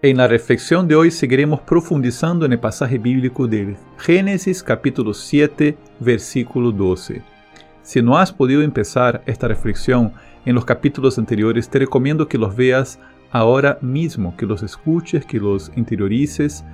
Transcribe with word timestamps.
En 0.00 0.18
la 0.18 0.28
reflexión 0.28 0.86
de 0.86 0.94
hoy 0.94 1.10
seguiremos 1.10 1.60
profundizando 1.62 2.46
en 2.46 2.52
el 2.52 2.60
pasaje 2.60 2.98
bíblico 2.98 3.48
de 3.48 3.74
Génesis 3.98 4.62
capítulo 4.62 5.12
7, 5.12 5.76
versículo 5.98 6.70
12. 6.70 7.20
Si 7.82 8.00
no 8.00 8.16
has 8.16 8.32
podido 8.32 8.62
empezar 8.62 9.24
esta 9.26 9.48
reflexión 9.48 10.12
en 10.44 10.54
los 10.54 10.64
capítulos 10.64 11.18
anteriores, 11.18 11.68
te 11.68 11.80
recomiendo 11.80 12.28
que 12.28 12.38
los 12.38 12.54
veas 12.54 13.00
ahora 13.32 13.76
mismo, 13.82 14.36
que 14.36 14.46
los 14.46 14.62
escuches, 14.62 15.26
que 15.26 15.40
los 15.40 15.72
interiorices, 15.74 16.64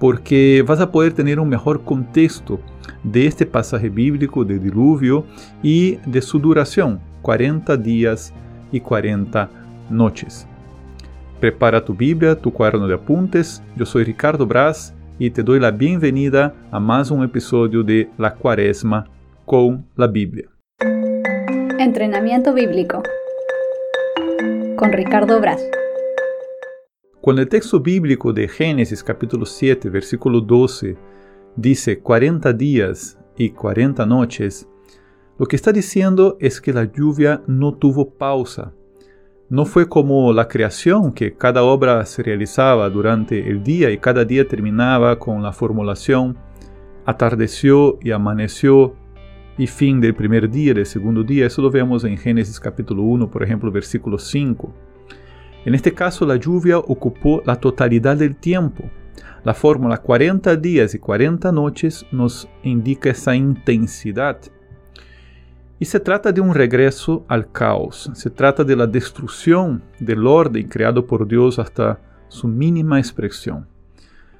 porque 0.00 0.64
vas 0.66 0.80
a 0.80 0.90
poder 0.90 1.12
tener 1.12 1.38
un 1.38 1.48
mejor 1.48 1.84
contexto 1.84 2.58
de 3.04 3.28
este 3.28 3.46
pasaje 3.46 3.90
bíblico 3.90 4.44
de 4.44 4.58
diluvio 4.58 5.24
y 5.62 5.98
de 6.04 6.20
su 6.20 6.40
duración, 6.40 6.98
40 7.22 7.76
días 7.76 8.34
y 8.72 8.80
40 8.80 9.48
noches. 9.88 10.48
Prepara 11.42 11.84
tu 11.84 11.92
Biblia, 11.92 12.36
tu 12.36 12.52
cuaderno 12.52 12.86
de 12.86 12.94
apuntes. 12.94 13.64
Yo 13.74 13.84
soy 13.84 14.04
Ricardo 14.04 14.46
Braz 14.46 14.94
y 15.18 15.28
te 15.28 15.42
doy 15.42 15.58
la 15.58 15.72
bienvenida 15.72 16.54
a 16.70 16.78
más 16.78 17.10
un 17.10 17.24
episodio 17.24 17.82
de 17.82 18.08
La 18.16 18.32
Cuaresma 18.32 19.10
con 19.44 19.84
la 19.96 20.06
Biblia. 20.06 20.48
Entrenamiento 21.80 22.54
bíblico 22.54 23.02
con 24.76 24.92
Ricardo 24.92 25.40
Braz. 25.40 25.60
Cuando 27.20 27.42
el 27.42 27.48
texto 27.48 27.80
bíblico 27.80 28.32
de 28.32 28.46
Génesis 28.46 29.02
capítulo 29.02 29.44
7, 29.44 29.90
versículo 29.90 30.40
12 30.40 30.96
dice 31.56 31.98
40 31.98 32.52
días 32.52 33.18
y 33.36 33.50
40 33.50 34.06
noches, 34.06 34.68
lo 35.40 35.46
que 35.46 35.56
está 35.56 35.72
diciendo 35.72 36.36
es 36.38 36.60
que 36.60 36.72
la 36.72 36.84
lluvia 36.84 37.42
no 37.48 37.74
tuvo 37.74 38.10
pausa 38.10 38.72
no 39.52 39.66
fue 39.66 39.86
como 39.86 40.32
la 40.32 40.48
creación, 40.48 41.12
que 41.12 41.34
cada 41.34 41.62
obra 41.62 42.06
se 42.06 42.22
realizaba 42.22 42.88
durante 42.88 43.50
el 43.50 43.62
día 43.62 43.90
y 43.90 43.98
cada 43.98 44.24
día 44.24 44.48
terminaba 44.48 45.18
con 45.18 45.42
la 45.42 45.52
formulación, 45.52 46.38
atardeció 47.04 47.98
y 48.00 48.12
amaneció 48.12 48.96
y 49.58 49.66
fin 49.66 50.00
del 50.00 50.14
primer 50.14 50.48
día, 50.50 50.72
del 50.72 50.86
segundo 50.86 51.22
día. 51.22 51.44
Eso 51.44 51.60
lo 51.60 51.70
vemos 51.70 52.02
en 52.04 52.16
Génesis 52.16 52.58
capítulo 52.58 53.02
1, 53.02 53.30
por 53.30 53.42
ejemplo, 53.42 53.70
versículo 53.70 54.18
5. 54.18 54.72
En 55.66 55.74
este 55.74 55.92
caso, 55.92 56.24
la 56.24 56.36
lluvia 56.36 56.78
ocupó 56.78 57.42
la 57.44 57.56
totalidad 57.56 58.16
del 58.16 58.36
tiempo. 58.36 58.84
La 59.44 59.52
fórmula 59.52 59.98
40 59.98 60.56
días 60.56 60.94
y 60.94 60.98
40 60.98 61.52
noches 61.52 62.06
nos 62.10 62.48
indica 62.62 63.10
esa 63.10 63.36
intensidad 63.36 64.38
y 65.82 65.84
se 65.84 65.98
trata 65.98 66.30
de 66.30 66.40
un 66.40 66.54
regreso 66.54 67.24
al 67.26 67.50
caos, 67.50 68.08
se 68.14 68.30
trata 68.30 68.62
de 68.62 68.76
la 68.76 68.86
destrucción 68.86 69.82
del 69.98 70.28
orden 70.28 70.68
creado 70.68 71.04
por 71.04 71.26
Dios 71.26 71.58
hasta 71.58 71.98
su 72.28 72.46
mínima 72.46 73.00
expresión. 73.00 73.66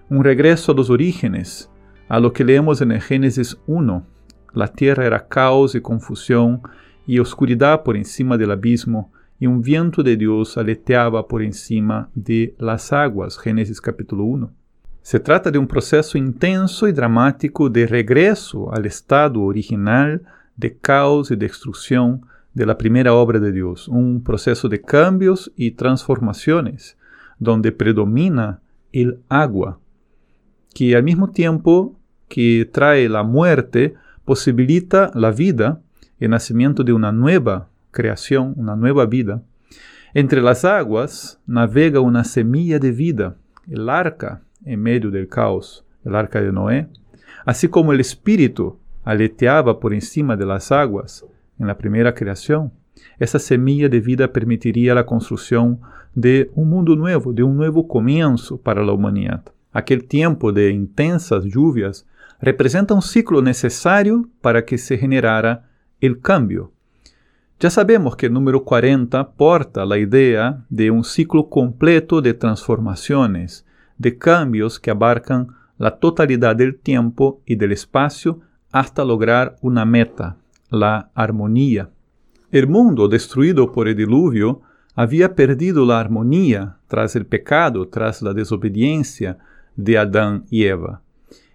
Un 0.09 0.23
regreso 0.23 0.71
a 0.71 0.75
los 0.77 0.89
orígenes, 0.89 1.69
a 2.09 2.21
lo 2.21 2.33
que 2.33 2.45
leemos 2.45 2.81
en 2.81 2.93
el 2.93 3.01
Génesis 3.01 3.59
1. 3.67 4.07
La 4.53 4.69
tierra 4.69 5.05
era 5.05 5.27
caos 5.27 5.75
y 5.75 5.81
confusión 5.81 6.63
y 7.09 7.19
oscuridad 7.19 7.83
por 7.83 7.97
encima 7.97 8.39
del 8.39 8.53
abismo, 8.53 9.11
y 9.41 9.49
un 9.49 9.63
viento 9.63 10.05
de 10.05 10.17
Dios 10.17 10.57
aleteaba 10.57 11.27
por 11.27 11.43
encima 11.43 12.09
de 12.15 12.55
las 12.57 12.93
aguas. 12.93 13.37
Génesis 13.37 13.81
capítulo 13.81 14.23
1. 14.23 14.53
Se 15.01 15.19
trata 15.19 15.51
de 15.51 15.59
un 15.59 15.67
proceso 15.67 16.17
intenso 16.17 16.87
y 16.87 16.93
dramático 16.93 17.69
de 17.69 17.89
regreso 17.89 18.73
al 18.73 18.87
estado 18.87 19.43
original 19.43 20.23
de 20.57 20.77
caos 20.77 21.31
y 21.31 21.37
destrucción 21.37 22.27
de 22.55 22.67
la 22.67 22.77
primera 22.77 23.15
obra 23.15 23.41
de 23.41 23.53
Dios, 23.53 23.89
un 23.89 24.23
proceso 24.23 24.69
de 24.69 24.81
cambios 24.81 25.53
y 25.57 25.73
transformaciones 25.73 26.97
donde 27.39 27.73
predomina 27.73 28.61
el 28.93 29.21
agua, 29.29 29.81
que 30.75 30.95
al 30.95 31.03
mismo 31.03 31.31
tiempo 31.31 31.99
que 32.29 32.69
trae 32.71 33.09
la 33.09 33.23
muerte, 33.25 33.95
posibilita 34.25 35.11
la 35.15 35.31
vida, 35.33 35.83
el 36.19 36.31
nacimiento 36.31 36.85
de 36.85 36.93
una 36.93 37.13
nueva 37.13 37.69
creación, 37.91 38.55
una 38.57 38.77
nueva 38.77 39.07
vida. 39.07 39.43
Entre 40.15 40.41
las 40.41 40.65
aguas 40.65 41.41
navega 41.47 42.01
una 42.01 42.25
semilla 42.25 42.79
de 42.79 42.93
vida, 42.93 43.37
el 43.69 43.89
arca 43.89 44.43
en 44.65 44.81
medio 44.81 45.11
del 45.11 45.29
caos, 45.29 45.85
el 46.05 46.15
arca 46.15 46.41
de 46.41 46.53
Noé, 46.53 46.89
así 47.45 47.69
como 47.69 47.93
el 47.93 48.01
espíritu 48.01 48.79
aleteaba 49.05 49.81
por 49.81 49.95
encima 49.95 50.37
de 50.37 50.47
las 50.47 50.73
aguas 50.73 51.25
en 51.59 51.67
la 51.67 51.77
primera 51.77 52.15
creación, 52.15 52.73
esa 53.19 53.39
semilla 53.39 53.89
de 53.89 54.01
vida 54.01 54.33
permitiría 54.33 54.95
la 54.95 55.07
construcción 55.07 55.81
de 56.15 56.51
un 56.55 56.69
mundo 56.69 56.97
nuevo, 56.97 57.33
de 57.33 57.43
un 57.43 57.57
nuevo 57.57 57.89
comienzo 57.89 58.59
para 58.59 58.83
la 58.85 58.93
humanidad. 58.93 59.45
Aquel 59.73 60.05
tiempo 60.05 60.53
de 60.53 60.71
intensas 60.71 61.45
lluvias 61.45 62.07
representa 62.41 62.95
un 62.95 63.03
ciclo 63.03 63.41
necesario 63.41 64.29
para 64.41 64.65
que 64.65 64.77
se 64.77 64.99
generara 64.99 65.69
el 66.01 66.21
cambio. 66.21 66.73
Ya 67.61 67.71
sabemos 67.71 68.17
que 68.17 68.27
el 68.27 68.33
número 68.33 68.65
40 68.65 69.33
porta 69.33 69.87
la 69.87 69.97
idea 69.97 70.65
de 70.69 70.91
un 70.91 71.05
ciclo 71.05 71.49
completo 71.49 72.21
de 72.21 72.35
transformaciones, 72.35 73.65
de 73.99 74.19
cambios 74.19 74.81
que 74.81 74.91
abarcan 74.91 75.49
la 75.79 75.99
totalidad 75.99 76.57
del 76.57 76.77
tiempo 76.77 77.41
y 77.47 77.55
del 77.55 77.73
espacio 77.73 78.41
hasta 78.73 79.05
lograr 79.05 79.57
una 79.61 79.85
meta, 79.85 80.37
la 80.71 81.11
armonía. 81.15 81.91
El 82.51 82.67
mundo 82.67 83.07
destruido 83.07 83.71
por 83.71 83.87
el 83.87 83.97
diluvio 83.97 84.63
había 84.95 85.35
perdido 85.35 85.85
la 85.85 86.01
armonía 86.01 86.79
tras 86.89 87.15
el 87.15 87.27
pecado, 87.27 87.89
tras 87.89 88.23
la 88.23 88.33
desobediencia 88.33 89.39
de 89.77 89.99
Adán 89.99 90.45
y 90.51 90.65
Eva. 90.65 91.03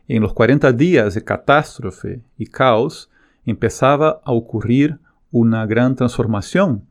En 0.07 0.21
los 0.21 0.33
40 0.33 0.71
días 0.73 1.15
de 1.15 1.23
catástrofe 1.23 2.21
y 2.37 2.45
caos 2.45 3.09
empezaba 3.45 4.21
a 4.23 4.31
ocurrir 4.31 4.99
una 5.31 5.65
gran 5.65 5.95
transformación. 5.95 6.83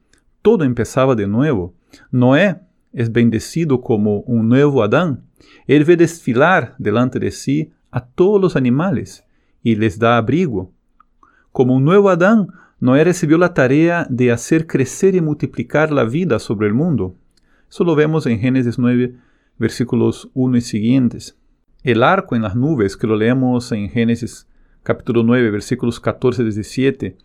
Todo 0.43 0.65
empezaba 0.65 1.15
de 1.15 1.27
nuevo. 1.27 1.75
Noé 2.11 2.61
es 2.93 3.11
bendecido 3.11 3.81
como 3.81 4.21
un 4.21 4.49
nuevo 4.49 4.83
Adán. 4.83 5.25
Él 5.67 5.85
ve 5.85 5.97
desfilar 5.97 6.75
delante 6.79 7.19
de 7.19 7.31
sí 7.31 7.73
a 7.91 8.05
todos 8.05 8.41
los 8.41 8.57
animales 8.57 9.26
y 9.67 9.75
les 9.75 9.99
da 9.99 10.17
abrigo. 10.17 10.71
Como 11.51 11.75
un 11.75 11.85
nuevo 11.85 12.09
Adán, 12.09 12.47
Noé 12.79 13.03
recibió 13.03 13.37
la 13.37 13.53
tarea 13.53 14.07
de 14.09 14.31
hacer 14.31 14.69
crecer 14.69 15.17
y 15.17 15.21
multiplicar 15.21 15.91
la 15.91 16.05
vida 16.05 16.39
sobre 16.39 16.69
el 16.69 16.73
mundo. 16.73 17.17
Eso 17.69 17.83
lo 17.83 17.97
vemos 17.97 18.27
en 18.27 18.39
Génesis 18.39 18.79
9, 18.79 19.17
versículos 19.59 20.31
1 20.35 20.59
y 20.59 20.61
siguientes. 20.61 21.37
El 21.83 22.05
arco 22.05 22.37
en 22.37 22.43
las 22.43 22.55
nubes, 22.55 22.97
que 22.97 23.09
lo 23.09 23.17
leemos 23.17 23.73
en 23.73 23.91
Génesis 23.91 24.47
capítulo 24.85 25.25
9, 25.25 25.51
versículos 25.51 25.99
14 25.99 26.43
y 26.43 26.45
17, 26.45 27.17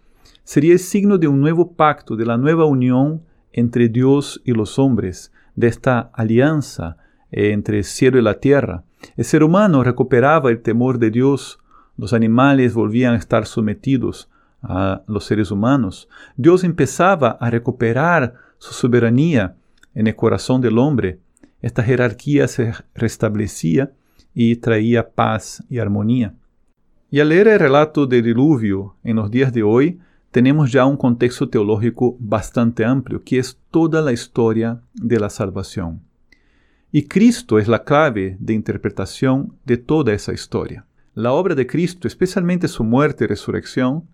sería 0.44 0.73
el 0.73 0.79
signo 0.79 1.19
de 1.19 1.28
un 1.28 1.41
nuevo 1.41 1.73
pacto, 1.73 2.16
de 2.16 2.25
la 2.25 2.38
nueva 2.38 2.66
unión 2.66 3.22
entre 3.53 3.88
Dios 3.88 4.41
y 4.44 4.53
los 4.53 4.79
hombres, 4.79 5.31
de 5.56 5.68
esta 5.68 6.09
alianza 6.16 6.97
eh, 7.29 7.52
entre 7.52 7.78
el 7.78 7.84
cielo 7.84 8.18
y 8.18 8.23
la 8.23 8.40
tierra. 8.40 8.84
El 9.16 9.25
ser 9.25 9.44
humano 9.44 9.84
recuperaba 9.84 10.50
el 10.50 10.63
temor 10.63 10.97
de 10.97 11.12
Dios 11.12 11.59
los 12.02 12.14
animales 12.14 12.74
volvían 12.74 13.14
a 13.14 13.18
estar 13.18 13.46
sometidos 13.46 14.28
a 14.64 15.04
los 15.06 15.24
seres 15.24 15.52
humanos. 15.52 16.10
Dios 16.36 16.64
empezaba 16.64 17.38
a 17.40 17.52
recuperar 17.52 18.34
su 18.58 18.74
soberanía 18.74 19.56
en 19.94 20.08
el 20.08 20.16
corazón 20.16 20.62
del 20.62 20.80
hombre. 20.80 21.20
Esta 21.62 21.84
jerarquía 21.84 22.48
se 22.48 22.74
restablecía 22.96 23.92
y 24.34 24.56
traía 24.56 25.12
paz 25.12 25.64
y 25.70 25.78
armonía. 25.78 26.34
Y 27.12 27.20
al 27.20 27.30
leer 27.30 27.50
el 27.50 27.60
relato 27.60 28.08
del 28.08 28.24
diluvio 28.24 28.96
en 29.04 29.18
los 29.18 29.30
días 29.30 29.54
de 29.54 29.62
hoy, 29.62 30.00
tenemos 30.32 30.72
ya 30.72 30.86
un 30.86 30.98
contexto 30.98 31.50
teológico 31.50 32.18
bastante 32.20 32.84
amplio, 32.84 33.22
que 33.24 33.38
es 33.38 33.60
toda 33.70 34.02
la 34.02 34.12
historia 34.12 34.82
de 34.96 35.20
la 35.20 35.30
salvación. 35.30 36.02
Y 36.92 37.04
Cristo 37.04 37.60
es 37.60 37.68
la 37.68 37.84
clave 37.84 38.38
de 38.40 38.56
interpretación 38.56 39.54
de 39.66 39.78
toda 39.78 40.14
esa 40.14 40.34
historia. 40.34 40.88
La 41.13 41.34
obra 41.34 41.55
de 41.55 41.67
Cristo, 41.67 42.08
especialmente 42.08 42.69
su 42.69 42.85
muerte 42.85 43.25
y 43.25 43.28
resurrección, 43.28 44.08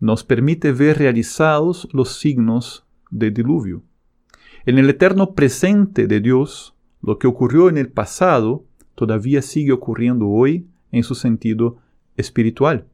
nos 0.00 0.24
permite 0.24 0.72
ver 0.72 0.96
realizados 0.96 1.88
los 1.92 2.18
signos 2.18 2.86
del 3.10 3.34
diluvio. 3.34 3.82
En 4.64 4.78
el 4.78 4.88
eterno 4.88 5.34
presente 5.34 6.06
de 6.06 6.20
Dios, 6.20 6.74
lo 7.02 7.18
que 7.18 7.26
ocurrió 7.26 7.68
en 7.68 7.76
el 7.76 7.90
pasado 7.90 8.64
todavía 8.94 9.42
sigue 9.42 9.72
ocurriendo 9.72 10.26
hoy 10.26 10.66
en 10.90 11.02
su 11.04 11.14
sentido 11.14 11.76
espiritual. 12.16 12.86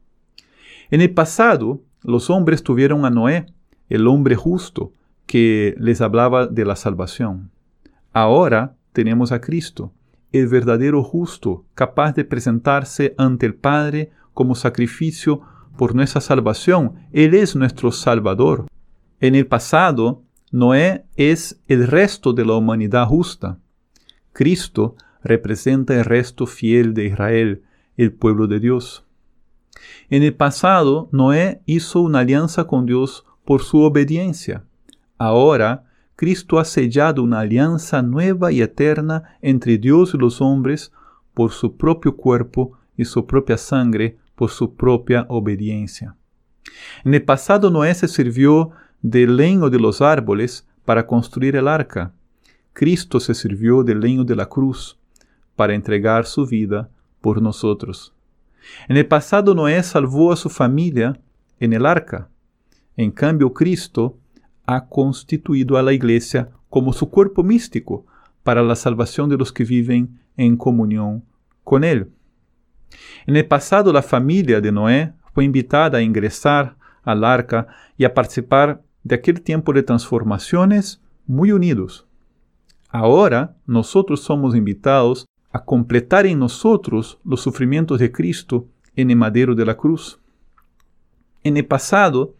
En 0.91 0.99
el 0.99 1.13
pasado, 1.13 1.81
los 2.03 2.29
hombres 2.29 2.61
tuvieron 2.61 3.05
a 3.05 3.09
Noé, 3.09 3.45
el 3.87 4.07
hombre 4.07 4.35
justo, 4.35 4.91
que 5.25 5.75
les 5.79 6.01
hablaba 6.01 6.45
de 6.45 6.65
la 6.65 6.75
salvación. 6.75 7.51
Ahora 8.11 8.75
tenemos 8.91 9.31
a 9.31 9.39
Cristo, 9.39 9.91
el 10.35 10.47
verdadero 10.47 11.03
justo, 11.03 11.65
capaz 11.75 12.13
de 12.13 12.25
presentarse 12.25 13.15
ante 13.17 13.45
el 13.45 13.55
Padre 13.55 14.11
como 14.33 14.55
sacrificio 14.55 15.41
por 15.77 15.95
nuestra 15.95 16.21
salvación. 16.21 16.95
Él 17.13 17.33
es 17.33 17.55
nuestro 17.55 17.91
Salvador. 17.91 18.65
En 19.19 19.35
el 19.35 19.47
pasado, 19.47 20.23
Noé 20.51 21.05
es 21.15 21.61
el 21.67 21.87
resto 21.87 22.33
de 22.33 22.45
la 22.45 22.53
humanidad 22.53 23.07
justa. 23.07 23.59
Cristo 24.33 24.95
representa 25.23 25.95
el 25.95 26.05
resto 26.05 26.45
fiel 26.45 26.93
de 26.93 27.05
Israel, 27.05 27.63
el 27.95 28.11
pueblo 28.11 28.47
de 28.47 28.59
Dios. 28.59 29.05
En 30.09 30.23
el 30.23 30.33
pasado, 30.33 31.09
Noé 31.11 31.61
hizo 31.65 32.01
una 32.01 32.19
alianza 32.19 32.65
con 32.65 32.85
Dios 32.85 33.25
por 33.45 33.61
su 33.61 33.79
obediencia. 33.81 34.63
Ahora, 35.17 35.85
Cristo 36.15 36.59
ha 36.59 36.65
sellado 36.65 37.23
una 37.23 37.39
alianza 37.39 38.01
nueva 38.01 38.51
y 38.51 38.61
eterna 38.61 39.37
entre 39.41 39.77
Dios 39.77 40.13
y 40.13 40.17
los 40.17 40.41
hombres 40.41 40.91
por 41.33 41.51
su 41.51 41.75
propio 41.75 42.15
cuerpo 42.15 42.73
y 42.95 43.05
su 43.05 43.25
propia 43.25 43.57
sangre 43.57 44.17
por 44.35 44.49
su 44.49 44.75
propia 44.75 45.25
obediencia. 45.29 46.15
En 47.03 47.13
el 47.13 47.23
pasado 47.23 47.69
Noé 47.69 47.93
se 47.93 48.07
sirvió 48.07 48.71
del 49.01 49.35
leño 49.35 49.69
de 49.69 49.79
los 49.79 50.01
árboles 50.01 50.67
para 50.85 51.05
construir 51.05 51.55
el 51.55 51.67
arca. 51.67 52.13
Cristo 52.73 53.19
se 53.19 53.33
sirvió 53.33 53.83
del 53.83 53.99
leño 53.99 54.23
de 54.23 54.35
la 54.35 54.47
cruz 54.47 54.97
para 55.55 55.73
entregar 55.73 56.25
su 56.25 56.45
vida 56.45 56.89
por 57.21 57.41
nosotros. 57.41 58.13
En 58.87 58.97
el 58.97 59.05
pasado 59.05 59.53
Noé 59.53 59.81
salvó 59.83 60.31
a 60.31 60.35
su 60.35 60.49
familia 60.49 61.19
en 61.59 61.73
el 61.73 61.85
arca. 61.85 62.29
En 62.97 63.11
cambio, 63.11 63.53
Cristo 63.53 64.17
ha 64.65 64.87
constituido 64.87 65.77
a 65.77 65.83
la 65.83 65.93
iglesia 65.93 66.49
como 66.69 66.93
su 66.93 67.09
cuerpo 67.09 67.43
místico 67.43 68.05
para 68.43 68.63
la 68.63 68.75
salvación 68.75 69.29
de 69.29 69.37
los 69.37 69.51
que 69.51 69.63
viven 69.63 70.19
en 70.37 70.57
comunión 70.57 71.23
con 71.63 71.83
Él. 71.83 72.11
En 73.25 73.35
el 73.35 73.47
pasado, 73.47 73.91
la 73.91 74.01
familia 74.01 74.61
de 74.61 74.71
Noé 74.71 75.13
fue 75.33 75.43
invitada 75.43 75.97
a 75.97 76.01
ingresar 76.01 76.75
al 77.03 77.23
arca 77.23 77.67
y 77.97 78.05
a 78.05 78.13
participar 78.13 78.81
de 79.03 79.15
aquel 79.15 79.41
tiempo 79.41 79.73
de 79.73 79.83
transformaciones 79.83 81.01
muy 81.27 81.51
unidos. 81.51 82.07
Ahora 82.89 83.55
nosotros 83.65 84.21
somos 84.21 84.55
invitados 84.55 85.25
a 85.51 85.63
completar 85.63 86.25
en 86.25 86.39
nosotros 86.39 87.19
los 87.23 87.41
sufrimientos 87.41 87.99
de 87.99 88.11
Cristo 88.11 88.67
en 88.95 89.11
el 89.11 89.17
madero 89.17 89.55
de 89.55 89.65
la 89.65 89.75
cruz. 89.75 90.19
En 91.43 91.57
el 91.57 91.65
pasado, 91.65 92.35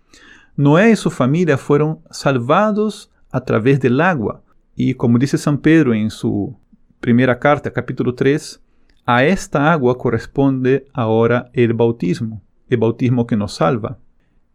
Noé 0.57 0.91
y 0.91 0.95
su 0.95 1.11
familia 1.11 1.57
fueron 1.57 1.99
salvados 2.09 3.11
a 3.29 3.41
través 3.41 3.81
del 3.81 3.99
agua. 3.99 4.41
Y 4.73 4.93
como 4.93 5.17
dice 5.17 5.37
San 5.37 5.57
Pedro 5.57 5.93
en 5.93 6.09
su 6.09 6.57
primera 7.01 7.39
carta, 7.39 7.71
capítulo 7.71 8.15
3, 8.15 8.61
a 9.05 9.25
esta 9.25 9.73
agua 9.73 9.97
corresponde 9.97 10.87
ahora 10.93 11.49
el 11.51 11.73
bautismo, 11.73 12.41
el 12.69 12.77
bautismo 12.77 13.27
que 13.27 13.35
nos 13.35 13.55
salva. 13.55 13.99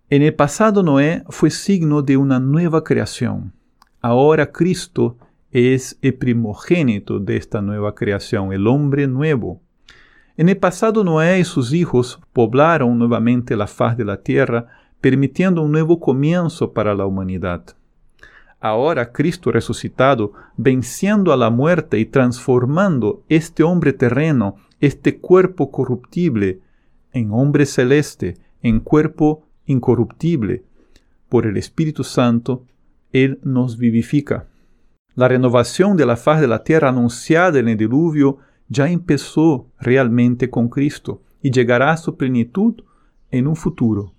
En 0.08 0.22
el 0.22 0.34
pasado 0.34 0.82
Noé 0.82 1.22
fue 1.28 1.50
signo 1.50 2.00
de 2.00 2.16
una 2.16 2.40
nueva 2.40 2.82
creación. 2.82 3.52
Ahora 4.00 4.50
Cristo 4.50 5.18
es 5.50 5.98
el 6.00 6.14
primogénito 6.14 7.20
de 7.20 7.36
esta 7.36 7.60
nueva 7.60 7.94
creación, 7.94 8.54
el 8.54 8.66
hombre 8.66 9.06
nuevo. 9.06 9.60
En 10.38 10.48
el 10.48 10.56
pasado 10.56 11.04
Noé 11.04 11.40
y 11.40 11.44
sus 11.44 11.74
hijos 11.74 12.18
poblaron 12.32 12.98
nuevamente 12.98 13.54
la 13.54 13.66
faz 13.66 13.98
de 13.98 14.06
la 14.06 14.22
tierra, 14.22 14.79
permitiendo 15.00 15.62
un 15.62 15.72
nuevo 15.72 16.00
comienzo 16.00 16.72
para 16.72 16.94
la 16.94 17.06
humanidad. 17.06 17.64
Ahora 18.60 19.12
Cristo 19.12 19.50
resucitado, 19.50 20.32
venciendo 20.56 21.32
a 21.32 21.36
la 21.36 21.48
muerte 21.48 21.98
y 21.98 22.04
transformando 22.04 23.22
este 23.28 23.62
hombre 23.62 23.94
terreno, 23.94 24.56
este 24.80 25.18
cuerpo 25.18 25.70
corruptible, 25.70 26.60
en 27.12 27.32
hombre 27.32 27.64
celeste, 27.64 28.36
en 28.62 28.80
cuerpo 28.80 29.44
incorruptible, 29.64 30.64
por 31.28 31.46
el 31.46 31.56
Espíritu 31.56 32.04
Santo, 32.04 32.64
Él 33.12 33.40
nos 33.42 33.78
vivifica. 33.78 34.46
La 35.14 35.28
renovación 35.28 35.96
de 35.96 36.06
la 36.06 36.16
faz 36.16 36.40
de 36.40 36.48
la 36.48 36.62
tierra 36.62 36.90
anunciada 36.90 37.58
en 37.58 37.68
el 37.68 37.76
diluvio 37.76 38.38
ya 38.68 38.90
empezó 38.90 39.66
realmente 39.78 40.50
con 40.50 40.68
Cristo 40.68 41.22
y 41.42 41.50
llegará 41.50 41.92
a 41.92 41.96
su 41.96 42.16
plenitud 42.16 42.82
en 43.30 43.46
un 43.46 43.56
futuro. 43.56 44.12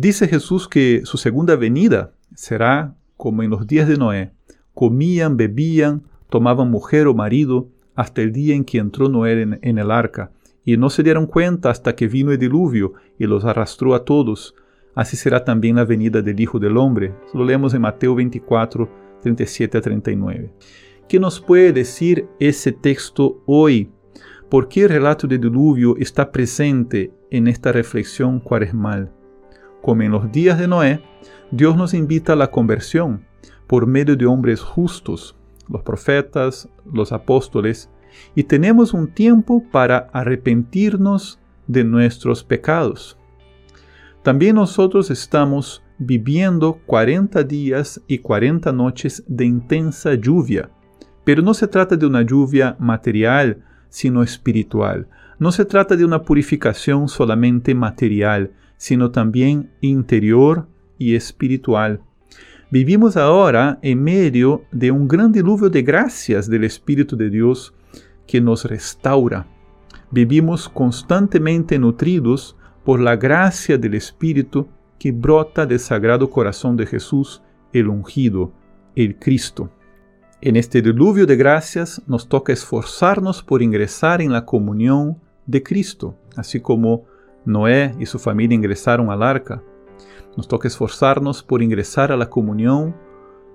Dice 0.00 0.28
Jesús 0.28 0.68
que 0.68 1.00
su 1.02 1.16
segunda 1.16 1.56
venida 1.56 2.12
será 2.32 2.94
como 3.16 3.42
en 3.42 3.50
los 3.50 3.66
días 3.66 3.88
de 3.88 3.96
Noé, 3.96 4.30
comían, 4.72 5.36
bebían, 5.36 6.04
tomaban 6.30 6.70
mujer 6.70 7.08
o 7.08 7.14
marido, 7.14 7.68
hasta 7.96 8.22
el 8.22 8.30
día 8.30 8.54
en 8.54 8.64
que 8.64 8.78
entró 8.78 9.08
Noé 9.08 9.42
en, 9.60 9.78
el 9.78 9.90
arca, 9.90 10.30
y 10.64 10.76
no 10.76 10.88
se 10.88 11.02
dieron 11.02 11.26
cuenta 11.26 11.70
hasta 11.70 11.96
que 11.96 12.06
vino 12.06 12.30
el 12.30 12.38
diluvio 12.38 12.92
y 13.18 13.26
los 13.26 13.44
arrastró 13.44 13.96
a 13.96 14.04
todos. 14.04 14.54
Así 14.94 15.16
será 15.16 15.44
también 15.44 15.74
la 15.74 15.84
venida 15.84 16.22
del 16.22 16.38
Hijo 16.38 16.60
del 16.60 16.76
Hombre. 16.76 17.12
Lo 17.34 17.44
leemos 17.44 17.74
en 17.74 17.80
Mateo 17.82 18.14
24, 18.14 18.88
37 19.24 19.78
a 19.78 19.80
39. 19.80 20.52
¿Qué 21.08 21.18
nos 21.18 21.40
puede 21.40 21.72
decir 21.72 22.28
ese 22.38 22.70
texto 22.70 23.42
hoy? 23.46 23.90
¿Por 24.48 24.68
qué 24.68 24.82
el 24.82 24.90
relato 24.90 25.26
del 25.26 25.40
diluvio 25.40 25.96
está 25.96 26.30
presente 26.30 27.10
en 27.32 27.48
esta 27.48 27.72
reflexión 27.72 28.38
cuaresmal? 28.38 29.17
Como 29.82 30.02
en 30.02 30.12
los 30.12 30.30
días 30.32 30.58
de 30.58 30.68
Noé, 30.68 31.00
Dios 31.50 31.76
nos 31.76 31.94
invita 31.94 32.32
a 32.32 32.36
la 32.36 32.50
conversión 32.50 33.24
por 33.66 33.86
medio 33.86 34.16
de 34.16 34.26
hombres 34.26 34.60
justos, 34.60 35.36
los 35.68 35.82
profetas, 35.82 36.68
los 36.90 37.12
apóstoles, 37.12 37.90
y 38.34 38.44
tenemos 38.44 38.94
un 38.94 39.08
tiempo 39.08 39.62
para 39.70 40.08
arrepentirnos 40.12 41.38
de 41.66 41.84
nuestros 41.84 42.42
pecados. 42.42 43.18
También 44.22 44.56
nosotros 44.56 45.10
estamos 45.10 45.82
viviendo 45.98 46.80
40 46.86 47.42
días 47.44 48.00
y 48.06 48.18
40 48.18 48.72
noches 48.72 49.22
de 49.26 49.44
intensa 49.44 50.14
lluvia, 50.14 50.70
pero 51.24 51.42
no 51.42 51.54
se 51.54 51.68
trata 51.68 51.96
de 51.96 52.06
una 52.06 52.22
lluvia 52.22 52.76
material, 52.78 53.62
sino 53.88 54.22
espiritual. 54.22 55.08
No 55.38 55.52
se 55.52 55.64
trata 55.64 55.96
de 55.96 56.04
una 56.04 56.22
purificación 56.22 57.08
solamente 57.08 57.74
material, 57.74 58.52
sino 58.78 59.10
también 59.10 59.70
interior 59.82 60.66
y 60.96 61.14
espiritual. 61.14 62.00
Vivimos 62.70 63.16
ahora 63.16 63.78
en 63.82 64.02
medio 64.02 64.64
de 64.72 64.90
un 64.90 65.08
gran 65.08 65.32
diluvio 65.32 65.68
de 65.68 65.82
gracias 65.82 66.48
del 66.48 66.64
Espíritu 66.64 67.16
de 67.16 67.28
Dios 67.28 67.74
que 68.26 68.40
nos 68.40 68.64
restaura. 68.64 69.46
Vivimos 70.10 70.68
constantemente 70.68 71.78
nutridos 71.78 72.56
por 72.84 73.00
la 73.00 73.16
gracia 73.16 73.76
del 73.76 73.94
Espíritu 73.94 74.68
que 74.98 75.12
brota 75.12 75.66
del 75.66 75.78
Sagrado 75.80 76.30
Corazón 76.30 76.76
de 76.76 76.86
Jesús, 76.86 77.42
el 77.72 77.88
ungido, 77.88 78.52
el 78.94 79.16
Cristo. 79.18 79.70
En 80.40 80.56
este 80.56 80.82
diluvio 80.82 81.26
de 81.26 81.36
gracias 81.36 82.02
nos 82.06 82.28
toca 82.28 82.52
esforzarnos 82.52 83.42
por 83.42 83.62
ingresar 83.62 84.22
en 84.22 84.32
la 84.32 84.44
comunión 84.44 85.18
de 85.46 85.62
Cristo, 85.62 86.16
así 86.36 86.60
como 86.60 87.06
Noé 87.48 87.94
y 87.98 88.04
su 88.04 88.18
familia 88.18 88.54
ingresaron 88.54 89.10
al 89.10 89.22
arca. 89.22 89.62
Nos 90.36 90.46
toca 90.46 90.68
esforzarnos 90.68 91.42
por 91.42 91.62
ingresar 91.62 92.12
a 92.12 92.16
la 92.16 92.28
comunión 92.28 92.94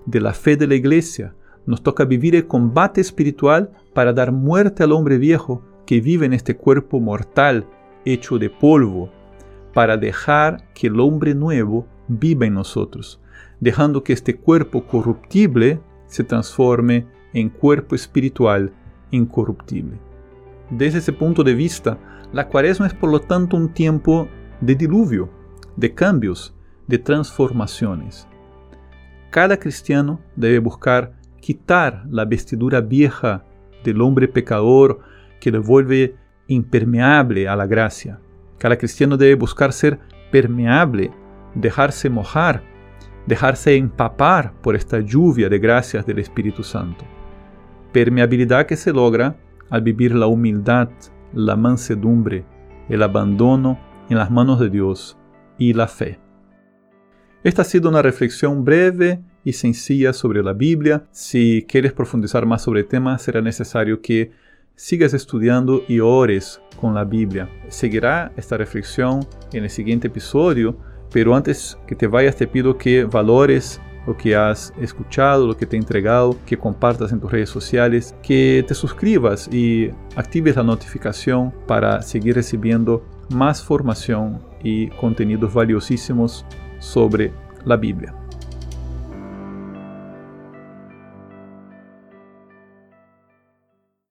de 0.05 0.19
la 0.19 0.33
fe 0.33 0.57
de 0.57 0.67
la 0.67 0.75
iglesia. 0.75 1.35
Nos 1.67 1.83
toca 1.83 2.03
vivir 2.03 2.35
el 2.35 2.47
combate 2.47 3.01
espiritual 3.01 3.71
para 3.93 4.11
dar 4.11 4.31
muerte 4.31 4.83
al 4.83 4.91
hombre 4.91 5.17
viejo 5.17 5.61
que 5.85 6.01
vive 6.01 6.25
en 6.25 6.33
este 6.33 6.57
cuerpo 6.57 6.99
mortal 6.99 7.67
hecho 8.03 8.39
de 8.39 8.49
polvo, 8.49 9.11
para 9.73 9.95
dejar 9.95 10.71
que 10.73 10.87
el 10.87 10.99
hombre 10.99 11.35
nuevo 11.35 11.87
viva 12.07 12.45
en 12.45 12.55
nosotros, 12.55 13.21
dejando 13.59 14.03
que 14.03 14.13
este 14.13 14.35
cuerpo 14.35 14.85
corruptible 14.85 15.79
se 16.07 16.23
transforme 16.23 17.07
en 17.33 17.49
cuerpo 17.49 17.95
espiritual 17.95 18.73
incorruptible. 19.11 20.02
Desde 20.77 20.97
ese 20.97 21.13
punto 21.13 21.43
de 21.43 21.53
vista, 21.53 21.99
la 22.31 22.47
cuaresma 22.47 22.87
es 22.87 22.95
por 22.95 23.11
lo 23.11 23.19
tanto 23.19 23.55
un 23.55 23.73
tiempo 23.73 24.27
de 24.59 24.73
diluvio, 24.73 25.29
de 25.75 25.93
cambios, 25.93 26.55
de 26.87 26.97
transformaciones. 26.97 28.27
Cada 29.29 29.57
cristiano 29.57 30.19
debe 30.35 30.57
buscar 30.57 31.13
quitar 31.39 32.03
la 32.09 32.25
vestidura 32.25 32.81
vieja 32.81 33.45
del 33.83 34.01
hombre 34.01 34.27
pecador 34.27 35.01
que 35.39 35.51
le 35.51 35.59
vuelve 35.59 36.15
impermeable 36.47 37.47
a 37.47 37.55
la 37.55 37.67
gracia. 37.67 38.19
Cada 38.57 38.75
cristiano 38.75 39.15
debe 39.15 39.35
buscar 39.35 39.73
ser 39.73 39.99
permeable, 40.31 41.11
dejarse 41.53 42.09
mojar, 42.09 42.63
dejarse 43.27 43.75
empapar 43.75 44.53
por 44.63 44.75
esta 44.75 44.99
lluvia 45.01 45.49
de 45.49 45.59
gracias 45.59 46.03
del 46.03 46.17
Espíritu 46.17 46.63
Santo. 46.63 47.05
Permeabilidad 47.91 48.65
que 48.65 48.75
se 48.75 48.91
logra 48.91 49.35
al 49.73 49.81
vivir 49.81 50.13
la 50.13 50.27
humildad, 50.27 50.87
la 51.33 51.55
mansedumbre, 51.55 52.45
el 52.89 53.01
abandono 53.01 53.79
en 54.07 54.19
las 54.19 54.29
manos 54.29 54.59
de 54.59 54.69
Dios 54.69 55.17
y 55.57 55.73
la 55.73 55.87
fe. 55.87 56.19
Esta 57.43 57.63
ha 57.63 57.65
sido 57.65 57.89
una 57.89 58.03
reflexión 58.03 58.63
breve 58.63 59.23
y 59.43 59.53
sencilla 59.53 60.13
sobre 60.13 60.43
la 60.43 60.53
Biblia. 60.53 61.07
Si 61.09 61.65
quieres 61.67 61.91
profundizar 61.91 62.45
más 62.45 62.61
sobre 62.61 62.81
el 62.81 62.87
tema, 62.87 63.17
será 63.17 63.41
necesario 63.41 63.99
que 63.99 64.29
sigas 64.75 65.15
estudiando 65.15 65.81
y 65.87 66.01
ores 66.01 66.61
con 66.79 66.93
la 66.93 67.03
Biblia. 67.03 67.49
Seguirá 67.67 68.31
esta 68.37 68.57
reflexión 68.57 69.25
en 69.53 69.63
el 69.63 69.71
siguiente 69.71 70.05
episodio, 70.05 70.77
pero 71.11 71.35
antes 71.35 71.79
que 71.87 71.95
te 71.95 72.05
vayas 72.05 72.35
te 72.35 72.45
pido 72.45 72.77
que 72.77 73.05
valores 73.05 73.81
lo 74.05 74.17
que 74.17 74.35
has 74.35 74.73
escuchado, 74.79 75.47
lo 75.47 75.57
que 75.57 75.65
te 75.65 75.75
he 75.75 75.79
entregado, 75.79 76.35
que 76.45 76.57
compartas 76.57 77.11
en 77.11 77.19
tus 77.19 77.31
redes 77.31 77.49
sociales, 77.49 78.15
que 78.21 78.63
te 78.67 78.73
suscribas 78.73 79.47
y 79.51 79.91
actives 80.15 80.55
la 80.55 80.63
notificación 80.63 81.53
para 81.67 82.01
seguir 82.01 82.35
recibiendo 82.35 83.05
más 83.29 83.63
formación 83.63 84.39
y 84.63 84.87
contenidos 84.89 85.53
valiosísimos 85.53 86.45
sobre 86.79 87.31
la 87.65 87.77
Biblia. 87.77 88.22